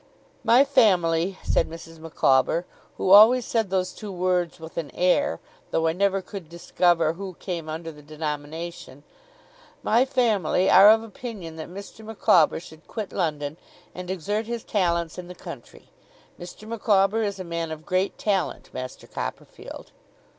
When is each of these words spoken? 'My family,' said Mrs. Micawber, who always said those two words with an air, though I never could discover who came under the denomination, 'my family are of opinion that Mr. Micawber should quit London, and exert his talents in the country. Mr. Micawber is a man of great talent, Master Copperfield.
'My 0.43 0.65
family,' 0.65 1.37
said 1.43 1.69
Mrs. 1.69 1.99
Micawber, 1.99 2.65
who 2.97 3.11
always 3.11 3.45
said 3.45 3.69
those 3.69 3.93
two 3.93 4.11
words 4.11 4.59
with 4.59 4.75
an 4.77 4.89
air, 4.95 5.39
though 5.69 5.85
I 5.85 5.93
never 5.93 6.23
could 6.23 6.49
discover 6.49 7.13
who 7.13 7.35
came 7.35 7.69
under 7.69 7.91
the 7.91 8.01
denomination, 8.01 9.03
'my 9.83 10.05
family 10.05 10.71
are 10.71 10.89
of 10.89 11.03
opinion 11.03 11.55
that 11.57 11.69
Mr. 11.69 12.03
Micawber 12.03 12.59
should 12.59 12.87
quit 12.87 13.13
London, 13.13 13.57
and 13.93 14.09
exert 14.09 14.47
his 14.47 14.63
talents 14.63 15.19
in 15.19 15.27
the 15.27 15.35
country. 15.35 15.89
Mr. 16.39 16.67
Micawber 16.67 17.21
is 17.21 17.39
a 17.39 17.43
man 17.43 17.69
of 17.69 17.85
great 17.85 18.17
talent, 18.17 18.73
Master 18.73 19.05
Copperfield. 19.05 19.91